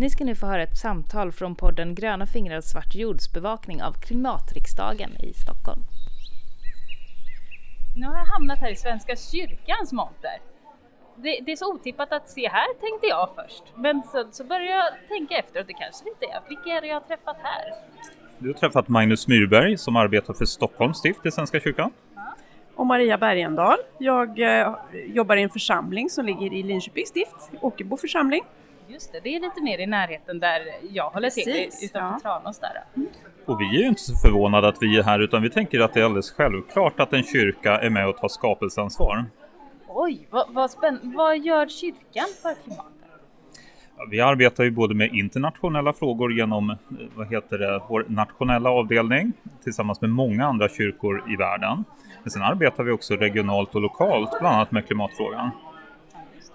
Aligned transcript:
Ni 0.00 0.10
ska 0.10 0.24
nu 0.24 0.34
få 0.34 0.46
höra 0.46 0.62
ett 0.62 0.76
samtal 0.76 1.32
från 1.32 1.54
podden 1.54 1.94
Gröna 1.94 2.26
fingrar 2.26 2.60
svart 2.60 2.94
jordsbevakning 2.94 3.82
av 3.82 3.92
klimatriksdagen 3.92 5.10
i 5.20 5.32
Stockholm. 5.32 5.80
Nu 7.96 8.06
har 8.06 8.18
jag 8.18 8.24
hamnat 8.24 8.58
här 8.58 8.70
i 8.70 8.76
Svenska 8.76 9.16
kyrkans 9.16 9.92
monter. 9.92 10.38
Det, 11.16 11.40
det, 11.46 11.52
är 11.52 11.56
så 11.56 11.74
otippat 11.74 12.12
att 12.12 12.28
se 12.28 12.48
här 12.48 12.66
tänkte 12.80 13.06
jag 13.06 13.28
först. 13.34 13.62
Men 13.76 14.02
så, 14.02 14.24
så 14.30 14.44
började 14.44 14.70
jag 14.70 15.08
tänka 15.08 15.34
efter 15.34 15.60
och 15.60 15.66
det 15.66 15.72
kanske 15.72 16.08
inte 16.08 16.26
är. 16.26 16.40
Vilka 16.48 16.70
är 16.70 16.80
det 16.80 16.86
jag 16.86 16.94
har 16.94 17.00
träffat 17.00 17.36
här? 17.42 17.74
Du 18.38 18.48
har 18.48 18.54
träffat 18.54 18.88
Magnus 18.88 19.28
Myrberg 19.28 19.78
som 19.78 19.96
arbetar 19.96 20.34
för 20.34 20.44
Stockholms 20.44 20.98
stift 20.98 21.26
i 21.26 21.30
Svenska 21.30 21.60
kyrkan. 21.60 21.90
Och 22.74 22.86
Maria 22.86 23.18
Bergendahl. 23.18 23.78
Jag 23.98 24.60
eh, 24.60 24.74
jobbar 25.06 25.36
i 25.36 25.42
en 25.42 25.50
församling 25.50 26.10
som 26.10 26.26
ligger 26.26 26.52
i 26.52 26.62
Linköpings 26.62 27.08
stift, 27.08 27.50
Åkerbo 27.60 27.96
församling. 27.96 28.42
Just 28.92 29.12
det, 29.12 29.20
det 29.20 29.36
är 29.36 29.40
lite 29.40 29.62
mer 29.62 29.78
i 29.78 29.86
närheten 29.86 30.40
där 30.40 30.60
jag 30.90 31.10
håller 31.10 31.30
till, 31.30 31.68
utanför 31.82 32.28
ja. 32.28 32.40
Tranås 32.40 32.58
där. 32.58 32.84
Mm. 32.96 33.08
Och 33.44 33.60
vi 33.60 33.64
är 33.64 33.82
ju 33.82 33.88
inte 33.88 34.00
så 34.00 34.16
förvånade 34.16 34.68
att 34.68 34.76
vi 34.80 34.98
är 34.98 35.02
här 35.02 35.18
utan 35.18 35.42
vi 35.42 35.50
tänker 35.50 35.80
att 35.80 35.94
det 35.94 36.00
är 36.00 36.04
alldeles 36.04 36.30
självklart 36.30 37.00
att 37.00 37.12
en 37.12 37.22
kyrka 37.22 37.78
är 37.78 37.90
med 37.90 38.08
och 38.08 38.16
tar 38.16 38.28
skapelseansvar. 38.28 39.24
Oj, 39.88 40.26
vad, 40.30 40.46
vad, 40.54 40.70
spänn- 40.70 41.12
vad 41.16 41.38
gör 41.38 41.68
kyrkan 41.68 42.26
för 42.42 42.54
klimatet? 42.64 42.92
Ja, 43.96 44.06
vi 44.10 44.20
arbetar 44.20 44.64
ju 44.64 44.70
både 44.70 44.94
med 44.94 45.14
internationella 45.14 45.92
frågor 45.92 46.32
genom 46.32 46.76
vad 47.14 47.30
heter 47.30 47.58
det, 47.58 47.82
vår 47.88 48.04
nationella 48.08 48.70
avdelning 48.70 49.32
tillsammans 49.64 50.00
med 50.00 50.10
många 50.10 50.46
andra 50.46 50.68
kyrkor 50.68 51.24
i 51.32 51.36
världen. 51.36 51.84
Men 52.22 52.30
sen 52.30 52.42
arbetar 52.42 52.84
vi 52.84 52.92
också 52.92 53.14
regionalt 53.14 53.74
och 53.74 53.80
lokalt, 53.80 54.30
bland 54.40 54.56
annat 54.56 54.72
med 54.72 54.86
klimatfrågan. 54.86 55.50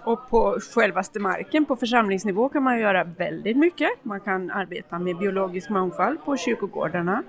Och 0.06 0.30
på 0.30 0.58
självaste 0.74 1.20
marken, 1.20 1.64
på 1.64 1.76
församlingsnivå, 1.76 2.48
kan 2.48 2.62
man 2.62 2.80
göra 2.80 3.04
väldigt 3.04 3.56
mycket. 3.56 3.90
Man 4.02 4.20
kan 4.20 4.50
arbeta 4.50 4.98
med 4.98 5.18
biologisk 5.18 5.70
mångfald 5.70 6.24
på 6.24 6.36
kyrkogårdarna. 6.36 7.22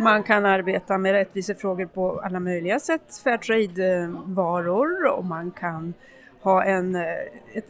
Man 0.00 0.22
kan 0.22 0.46
arbeta 0.46 0.98
med 0.98 1.12
rättvisefrågor 1.12 1.86
på 1.86 2.20
alla 2.24 2.40
möjliga 2.40 2.80
sätt, 2.80 3.20
Fairtrade-varor 3.24 5.06
och 5.06 5.24
man 5.24 5.50
kan 5.50 5.94
ha 6.40 6.64
en, 6.64 6.98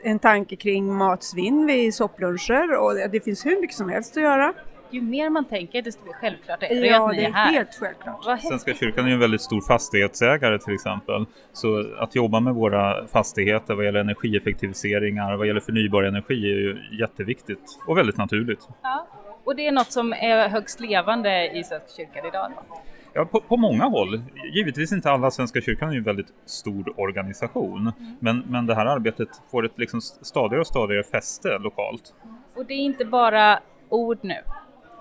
en 0.02 0.18
tanke 0.18 0.56
kring 0.56 0.94
matsvinn 0.94 1.66
vid 1.66 1.94
soppluncher 1.94 2.76
och 2.76 2.94
det 2.94 3.24
finns 3.24 3.46
hur 3.46 3.60
mycket 3.60 3.76
som 3.76 3.88
helst 3.88 4.16
att 4.16 4.22
göra 4.22 4.54
ju 4.90 5.00
mer 5.00 5.30
man 5.30 5.44
tänker 5.44 5.82
desto 5.82 6.04
mer 6.06 6.12
självklart 6.12 6.62
är 6.62 6.68
det 6.68 6.86
ja, 6.86 7.10
att 7.10 7.16
ni 7.16 7.22
är 7.22 7.32
här. 7.32 7.52
helt 7.52 7.74
självklart. 7.74 8.40
Svenska 8.40 8.74
kyrkan 8.74 9.04
är 9.04 9.08
ju 9.08 9.14
en 9.14 9.20
väldigt 9.20 9.40
stor 9.40 9.60
fastighetsägare 9.60 10.58
till 10.58 10.74
exempel. 10.74 11.26
Så 11.52 11.94
att 11.98 12.14
jobba 12.14 12.40
med 12.40 12.54
våra 12.54 13.06
fastigheter 13.06 13.74
vad 13.74 13.84
gäller 13.84 14.00
energieffektiviseringar, 14.00 15.36
vad 15.36 15.46
gäller 15.46 15.60
förnybar 15.60 16.02
energi 16.02 16.34
är 16.34 16.58
ju 16.58 16.78
jätteviktigt 17.00 17.78
och 17.86 17.98
väldigt 17.98 18.16
naturligt. 18.16 18.68
Ja. 18.82 19.06
Och 19.44 19.56
det 19.56 19.66
är 19.66 19.72
något 19.72 19.92
som 19.92 20.12
är 20.12 20.48
högst 20.48 20.80
levande 20.80 21.50
i 21.58 21.64
Svenska 21.64 21.88
kyrkan 21.96 22.26
idag? 22.26 22.50
Då? 22.56 22.76
Ja, 23.16 23.24
på, 23.24 23.40
på, 23.40 23.56
många 23.56 23.84
håll. 23.84 24.22
Givetvis 24.54 24.92
inte 24.92 25.10
alla. 25.10 25.30
Svenska 25.30 25.60
kyrkan 25.60 25.88
är 25.88 25.92
ju 25.92 25.98
en 25.98 26.04
väldigt 26.04 26.34
stor 26.46 27.00
organisation. 27.00 27.80
Mm. 27.80 28.16
Men, 28.20 28.42
men 28.48 28.66
det 28.66 28.74
här 28.74 28.86
arbetet 28.86 29.28
får 29.50 29.66
ett 29.66 29.78
liksom 29.78 30.00
stadigare 30.00 30.60
och 30.60 30.66
stadigare 30.66 31.04
fäste 31.04 31.58
lokalt. 31.58 32.14
Och 32.54 32.66
det 32.66 32.74
är 32.74 32.78
inte 32.78 33.04
bara 33.04 33.58
ord 33.88 34.18
nu, 34.22 34.36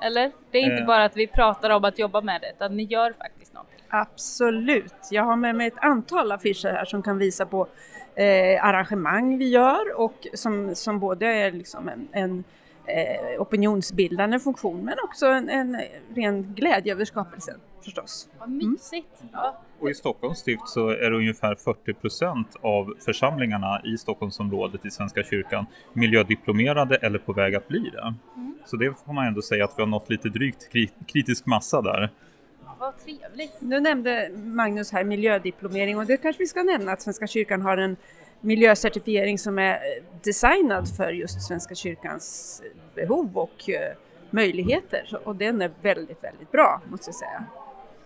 eller? 0.05 0.31
Det 0.51 0.57
är 0.57 0.61
inte 0.61 0.81
eh. 0.81 0.85
bara 0.85 1.03
att 1.03 1.17
vi 1.17 1.27
pratar 1.27 1.69
om 1.69 1.85
att 1.85 1.99
jobba 1.99 2.21
med 2.21 2.41
det, 2.41 2.51
utan 2.55 2.77
ni 2.77 2.83
gör 2.83 3.13
faktiskt 3.13 3.53
någonting. 3.53 3.79
Absolut. 3.89 4.93
Jag 5.11 5.23
har 5.23 5.35
med 5.35 5.55
mig 5.55 5.67
ett 5.67 5.77
antal 5.77 6.31
affischer 6.31 6.71
här 6.71 6.85
som 6.85 7.03
kan 7.03 7.17
visa 7.17 7.45
på 7.45 7.67
eh, 8.15 8.65
arrangemang 8.65 9.37
vi 9.37 9.49
gör 9.49 9.99
och 9.99 10.27
som, 10.33 10.75
som 10.75 10.99
både 10.99 11.25
är 11.25 11.51
liksom 11.51 11.89
en, 11.89 12.07
en 12.11 12.43
eh, 12.85 13.41
opinionsbildande 13.41 14.39
funktion 14.39 14.85
men 14.85 14.95
också 15.03 15.25
en, 15.25 15.49
en 15.49 15.81
ren 16.15 16.53
glädje 16.55 16.93
över 16.93 17.05
skapelsen 17.05 17.59
förstås. 17.85 18.29
Vad 18.39 18.49
mysigt! 18.49 19.21
Mm. 19.21 19.29
Ja. 19.33 19.61
Och 19.79 19.89
i 19.89 19.93
Stockholms 19.93 20.37
stift 20.37 20.67
så 20.67 20.89
är 20.89 21.09
det 21.11 21.17
ungefär 21.17 21.55
40 21.55 21.93
procent 21.93 22.55
av 22.61 22.93
församlingarna 23.05 23.81
i 23.83 23.97
Stockholmsområdet 23.97 24.85
i 24.85 24.91
Svenska 24.91 25.23
kyrkan 25.23 25.65
miljödiplomerade 25.93 26.95
eller 26.95 27.19
på 27.19 27.33
väg 27.33 27.55
att 27.55 27.67
bli 27.67 27.89
det. 27.89 28.13
Så 28.65 28.77
det 28.77 28.93
får 29.05 29.13
man 29.13 29.27
ändå 29.27 29.41
säga 29.41 29.65
att 29.65 29.73
vi 29.77 29.81
har 29.81 29.87
nått 29.87 30.09
lite 30.09 30.29
drygt 30.29 30.69
kritisk 31.07 31.45
massa 31.45 31.81
där. 31.81 32.09
Vad 32.79 32.93
trevligt! 33.03 33.53
Nu 33.59 33.79
nämnde 33.79 34.31
Magnus 34.35 34.91
här 34.91 35.03
miljödiplomering 35.03 35.97
och 35.97 36.05
det 36.05 36.17
kanske 36.17 36.43
vi 36.43 36.47
ska 36.47 36.63
nämna 36.63 36.91
att 36.91 37.01
Svenska 37.01 37.27
kyrkan 37.27 37.61
har 37.61 37.77
en 37.77 37.97
miljöcertifiering 38.41 39.39
som 39.39 39.59
är 39.59 39.79
designad 40.23 40.89
för 40.97 41.11
just 41.11 41.41
Svenska 41.41 41.75
kyrkans 41.75 42.61
behov 42.95 43.37
och 43.37 43.69
eh, 43.69 43.95
möjligheter 44.29 45.19
och 45.23 45.35
den 45.35 45.61
är 45.61 45.71
väldigt, 45.81 46.23
väldigt 46.23 46.51
bra 46.51 46.81
måste 46.89 47.09
jag 47.09 47.15
säga. 47.15 47.43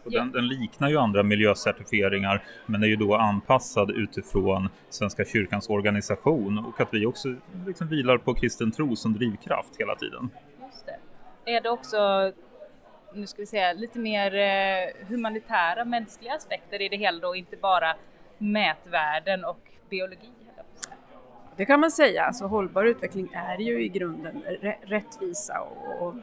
Den, 0.03 0.31
den, 0.31 0.47
liknar 0.47 0.89
ju 0.89 0.97
andra 0.97 1.23
miljöcertifieringar 1.23 2.43
men 2.65 2.83
är 2.83 2.87
ju 2.87 2.95
då 2.95 3.15
anpassad 3.15 3.91
utifrån 3.91 4.69
Svenska 4.89 5.25
kyrkans 5.25 5.69
organisation 5.69 6.57
och 6.57 6.81
att 6.81 6.93
vi 6.93 7.05
också 7.05 7.35
liksom 7.67 7.87
vilar 7.87 8.17
på 8.17 8.33
kristen 8.33 8.71
tro 8.71 8.95
som 8.95 9.13
drivkraft 9.13 9.69
hela 9.77 9.95
tiden. 9.95 10.29
Just 10.71 10.85
det. 10.85 10.99
Är 11.45 11.61
det 11.61 11.69
också 11.69 12.31
nu 13.13 13.27
ska 13.27 13.41
vi 13.41 13.45
säga, 13.45 13.73
lite 13.73 13.99
mer 13.99 14.35
eh, 14.35 15.07
humanitära 15.07 15.85
mänskliga 15.85 16.33
aspekter 16.33 16.81
i 16.81 16.89
det 16.89 16.97
hela 16.97 17.19
då, 17.19 17.35
inte 17.35 17.57
bara 17.57 17.95
mätvärden 18.37 19.45
och 19.45 19.71
biologi? 19.89 20.29
Det 21.55 21.65
kan 21.65 21.79
man 21.79 21.91
säga, 21.91 22.23
alltså 22.23 22.45
hållbar 22.45 22.85
utveckling 22.85 23.29
är 23.33 23.57
ju 23.57 23.83
i 23.83 23.89
grunden 23.89 24.43
rättvisa 24.81 25.59
och, 25.61 26.07
och 26.07 26.15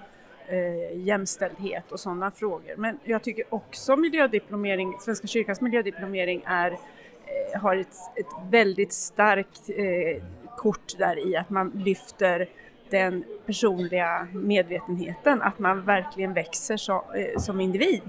eh, 0.53 0.99
jämställdhet 0.99 1.93
och 1.93 2.01
sådana 2.01 2.31
frågor. 2.31 2.75
Men 2.77 2.99
jag 3.05 3.23
tycker 3.23 3.55
också 3.55 3.97
miljödiplomering, 3.97 4.97
Svenska 5.01 5.27
kyrkans 5.27 5.61
miljödiplomering 5.61 6.43
är, 6.47 6.71
eh, 6.71 7.61
har 7.61 7.77
ett, 7.77 7.97
ett, 8.17 8.51
väldigt 8.51 8.93
starkt 8.93 9.71
eh, 9.71 10.23
kort 10.57 10.99
där 10.99 11.29
i 11.29 11.37
att 11.37 11.51
man 11.51 11.71
lyfter 11.75 12.49
den 12.91 13.25
personliga 13.47 14.29
medvetenheten, 14.33 15.43
att 15.43 15.59
man 15.59 15.85
verkligen 15.85 16.33
växer 16.33 16.77
så, 16.77 17.05
eh, 17.15 17.39
som 17.39 17.61
individ 17.61 18.03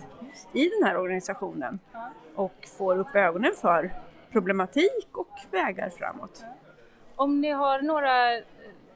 i 0.54 0.70
den 0.70 0.88
här 0.88 0.98
organisationen 0.98 1.80
och 2.36 2.68
får 2.78 2.98
upp 2.98 3.16
ögonen 3.16 3.52
för 3.62 3.92
problematik 4.32 5.08
och 5.18 5.40
vägar 5.52 5.90
framåt. 5.90 6.44
Om 7.16 7.42
ni 7.42 7.50
har 7.50 7.82
några 7.82 8.38
eh, 8.38 8.44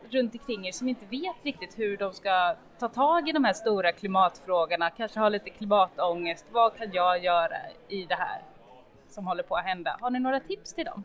runt 0.09 0.33
omkring 0.33 0.67
er 0.67 0.71
som 0.71 0.87
inte 0.87 1.05
vet 1.05 1.35
riktigt 1.43 1.79
hur 1.79 1.97
de 1.97 2.13
ska 2.13 2.55
ta 2.79 2.87
tag 2.87 3.29
i 3.29 3.31
de 3.31 3.43
här 3.43 3.53
stora 3.53 3.91
klimatfrågorna, 3.91 4.89
kanske 4.89 5.19
har 5.19 5.29
lite 5.29 5.49
klimatångest. 5.49 6.45
Vad 6.51 6.75
kan 6.75 6.91
jag 6.91 7.23
göra 7.23 7.57
i 7.87 8.05
det 8.05 8.15
här 8.15 8.41
som 9.09 9.27
håller 9.27 9.43
på 9.43 9.55
att 9.55 9.65
hända? 9.65 9.97
Har 10.01 10.09
ni 10.09 10.19
några 10.19 10.39
tips 10.39 10.73
till 10.73 10.85
dem? 10.85 11.03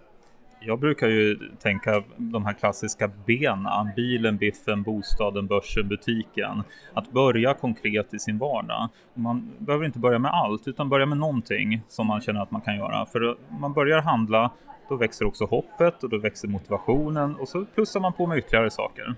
Jag 0.60 0.78
brukar 0.78 1.08
ju 1.08 1.38
tänka 1.58 2.02
de 2.16 2.44
här 2.44 2.52
klassiska 2.52 3.10
benen, 3.26 3.90
bilen, 3.96 4.36
biffen, 4.36 4.82
bostaden, 4.82 5.46
börsen, 5.46 5.88
butiken. 5.88 6.62
Att 6.92 7.10
börja 7.10 7.54
konkret 7.54 8.14
i 8.14 8.18
sin 8.18 8.38
vardag. 8.38 8.88
Man 9.14 9.52
behöver 9.58 9.84
inte 9.84 9.98
börja 9.98 10.18
med 10.18 10.30
allt 10.30 10.68
utan 10.68 10.88
börja 10.88 11.06
med 11.06 11.18
någonting 11.18 11.82
som 11.88 12.06
man 12.06 12.20
känner 12.20 12.42
att 12.42 12.50
man 12.50 12.60
kan 12.60 12.76
göra. 12.76 13.06
För 13.06 13.36
man 13.60 13.72
börjar 13.72 14.02
handla 14.02 14.50
då 14.88 14.96
växer 14.96 15.24
också 15.24 15.44
hoppet 15.44 16.04
och 16.04 16.10
då 16.10 16.18
växer 16.18 16.48
motivationen 16.48 17.36
och 17.36 17.48
så 17.48 17.64
plussar 17.64 18.00
man 18.00 18.12
på 18.12 18.26
med 18.26 18.38
ytterligare 18.38 18.70
saker. 18.70 19.14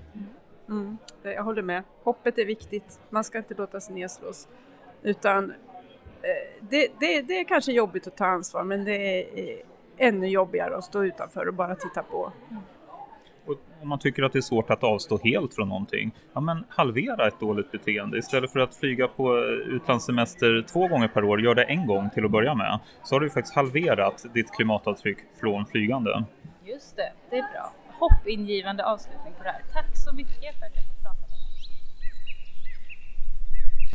Mm, 0.69 0.99
jag 1.22 1.44
håller 1.44 1.62
med. 1.62 1.82
Hoppet 2.03 2.38
är 2.38 2.44
viktigt. 2.44 3.00
Man 3.10 3.25
ska 3.25 3.38
inte 3.38 3.55
låta 3.55 3.81
sig 3.81 3.94
nedslås. 3.94 4.49
Utan 5.03 5.50
eh, 5.50 5.56
det, 6.60 6.88
det, 7.00 7.22
det 7.22 7.41
är 7.41 7.44
kanske 7.44 7.72
jobbigt 7.72 8.06
att 8.06 8.16
ta 8.16 8.26
ansvar 8.26 8.65
men 8.65 8.84
det 8.84 9.22
är 9.22 9.62
ännu 9.98 10.26
jobbigare 10.26 10.76
att 10.76 10.84
stå 10.84 11.04
utanför 11.04 11.48
och 11.48 11.54
bara 11.54 11.75
titta 11.75 12.03
på. 12.03 12.32
Och 13.47 13.54
om 13.82 13.88
man 13.88 13.98
tycker 13.98 14.22
att 14.22 14.32
det 14.32 14.38
är 14.38 14.42
svårt 14.42 14.70
att 14.70 14.84
avstå 14.84 15.19
helt 15.25 15.54
från 15.54 15.69
någonting, 15.69 16.14
ja 16.32 16.41
men 16.41 16.64
halvera 16.69 17.28
ett 17.28 17.40
dåligt 17.40 17.73
beteende. 17.73 18.19
Istället 18.19 18.52
för 18.52 18.61
att 18.61 18.75
flyga 18.75 19.08
på 19.08 19.38
utlandssemester 19.67 20.64
två 20.73 20.88
gånger 20.88 21.08
per 21.08 21.25
år, 21.25 21.40
gör 21.40 21.55
det 21.55 21.64
en 21.64 21.87
gång 21.87 22.11
till 22.11 22.25
att 22.25 22.31
börja 22.31 22.55
med. 22.55 22.78
Så 23.05 23.14
har 23.14 23.20
du 23.20 23.31
faktiskt 23.31 23.55
halverat 23.55 24.26
ditt 24.34 24.50
klimatavtryck 24.52 25.19
från 25.40 25.67
flygande. 25.67 26.25
Just 26.64 26.96
det, 26.96 27.12
det 27.31 27.38
är 27.38 27.52
bra. 27.52 27.73
Hoppingivande 27.99 28.84
avslutning 28.84 29.32
på 29.38 29.43
det 29.43 29.49
här. 29.50 29.62
Tack 29.73 29.96
så 29.96 30.14
mycket 30.14 30.58
för 30.58 30.67
att 30.67 30.76
jag 30.76 30.84
fick 30.84 31.02
prata 31.02 31.20
med 31.20 31.38